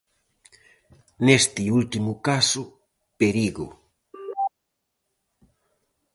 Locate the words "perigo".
3.19-3.67